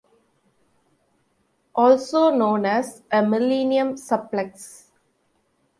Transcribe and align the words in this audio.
Also 1.75 2.31
known 2.31 2.65
as 2.65 3.03
a 3.11 3.21
Millennium 3.23 3.93
Suplex. 3.93 4.87